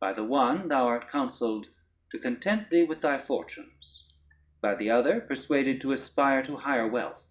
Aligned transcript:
By 0.00 0.12
the 0.12 0.24
one 0.24 0.66
thou 0.66 0.88
art 0.88 1.08
counselled 1.08 1.68
to 2.10 2.18
content 2.18 2.68
thee 2.68 2.82
with 2.82 3.00
thy 3.00 3.16
fortunes, 3.16 4.08
by 4.60 4.74
the 4.74 4.90
other 4.90 5.20
persuaded 5.20 5.80
to 5.82 5.92
aspire 5.92 6.42
to 6.46 6.56
higher 6.56 6.88
wealth. 6.88 7.22